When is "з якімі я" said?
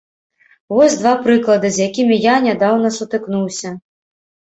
1.77-2.35